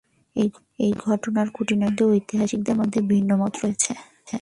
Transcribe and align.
এই 0.79 0.91
ঘটনাটির 1.05 1.53
খুঁটিনাটি 1.53 2.01
সম্বন্ধে 2.01 2.13
ঐতিহাসিকদের 2.13 2.75
মধ্যে 2.75 2.99
ভিন্নমত 3.09 3.53
রয়েছে। 3.63 3.91